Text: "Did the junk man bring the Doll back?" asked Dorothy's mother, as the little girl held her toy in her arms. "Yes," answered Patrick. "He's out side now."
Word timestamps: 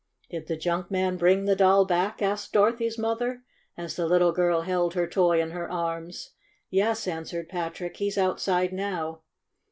"Did 0.31 0.47
the 0.47 0.57
junk 0.57 0.89
man 0.89 1.15
bring 1.15 1.45
the 1.45 1.55
Doll 1.55 1.85
back?" 1.85 2.23
asked 2.23 2.51
Dorothy's 2.53 2.97
mother, 2.97 3.43
as 3.77 3.95
the 3.97 4.07
little 4.07 4.31
girl 4.31 4.61
held 4.61 4.95
her 4.95 5.05
toy 5.05 5.39
in 5.39 5.51
her 5.51 5.71
arms. 5.71 6.31
"Yes," 6.71 7.07
answered 7.07 7.47
Patrick. 7.49 7.97
"He's 7.97 8.17
out 8.17 8.39
side 8.41 8.73
now." 8.73 9.21